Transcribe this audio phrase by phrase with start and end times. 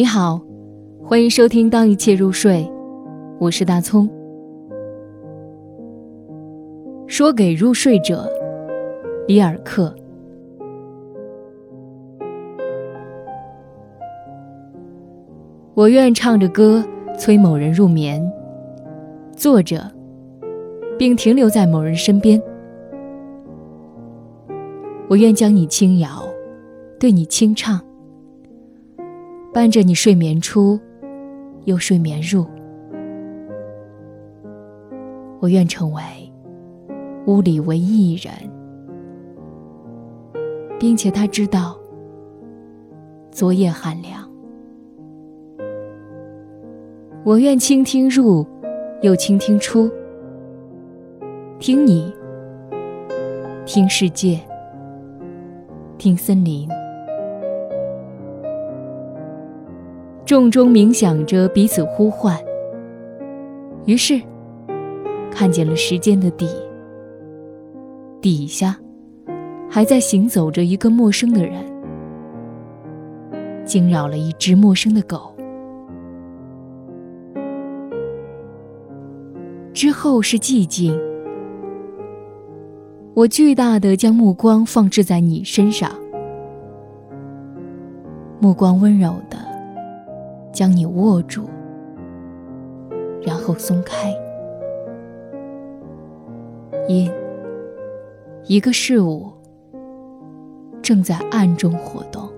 [0.00, 0.40] 你好，
[1.04, 2.62] 欢迎收听《当一切入睡》，
[3.38, 4.08] 我是大葱。
[7.06, 8.26] 说给入睡者，
[9.28, 9.94] 里尔克。
[15.74, 16.82] 我愿唱着歌
[17.18, 18.26] 催某人入眠，
[19.36, 19.82] 坐着，
[20.98, 22.42] 并停留在某人身边。
[25.10, 26.24] 我愿将你轻摇，
[26.98, 27.78] 对你轻唱。
[29.52, 30.78] 伴着你睡眠出，
[31.64, 32.46] 又睡眠入。
[35.40, 36.02] 我愿成为
[37.26, 38.32] 屋里唯一一人，
[40.78, 41.76] 并且他知道
[43.32, 44.30] 昨夜寒凉。
[47.24, 48.46] 我愿倾听入，
[49.02, 49.90] 又倾听出，
[51.58, 52.14] 听你，
[53.66, 54.38] 听世界，
[55.98, 56.68] 听森林。
[60.30, 62.38] 重中冥想着彼此呼唤，
[63.84, 64.22] 于是
[65.28, 66.46] 看见了时间的底，
[68.20, 68.78] 底下
[69.68, 71.64] 还在行走着一个陌生的人，
[73.64, 75.34] 惊扰了一只陌生的狗。
[79.72, 80.96] 之后是寂静，
[83.14, 85.90] 我巨大的将目光放置在你身上，
[88.38, 89.49] 目光温柔的。
[90.52, 91.48] 将你握住，
[93.22, 94.14] 然后松开。
[96.88, 97.10] 因
[98.44, 99.30] 一个事物。
[100.82, 102.28] 正在暗中活动。